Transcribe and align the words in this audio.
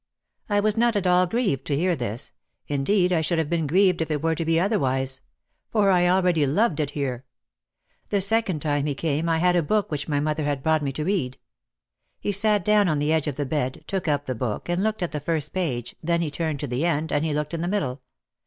I 0.49 0.59
was 0.61 0.77
not 0.77 0.95
at 0.95 1.05
all 1.05 1.27
grieved 1.27 1.63
to 1.65 1.75
hear 1.75 1.95
this. 1.95 2.31
Indeed 2.67 3.13
I 3.13 3.21
should 3.21 3.37
have 3.37 3.51
been 3.51 3.67
grieved 3.67 4.01
if 4.01 4.09
it 4.09 4.23
were 4.23 4.33
to 4.33 4.43
be 4.43 4.59
otherwise. 4.59 5.21
For 5.69 5.91
I 5.91 6.07
already 6.07 6.47
loved 6.47 6.79
it 6.79 6.89
here. 6.97 7.23
The 8.09 8.19
second 8.19 8.63
time 8.63 8.87
he 8.87 8.95
came 8.95 9.29
I 9.29 9.37
had 9.37 9.55
a 9.55 9.61
book 9.61 9.91
which 9.91 10.07
my 10.07 10.19
mother 10.19 10.45
had 10.45 10.63
brought 10.63 10.81
me 10.81 10.91
to 10.93 11.05
read. 11.05 11.37
He 12.19 12.31
sat 12.31 12.65
down 12.65 12.87
on 12.87 12.97
the 12.97 13.13
edge 13.13 13.27
of 13.27 13.35
the 13.35 13.45
bed, 13.45 13.83
took 13.85 14.07
up 14.07 14.25
the 14.25 14.33
book 14.33 14.67
and 14.69 14.81
looked 14.81 15.03
at 15.03 15.11
the 15.11 15.19
first 15.19 15.53
page, 15.53 15.95
then 16.01 16.21
he 16.21 16.31
turned 16.31 16.59
to 16.61 16.67
the 16.67 16.83
end, 16.83 17.11
and 17.11 17.23
he 17.23 17.35
looked 17.35 17.53
in 17.53 17.61
the 17.61 17.67
middle. 17.67 18.01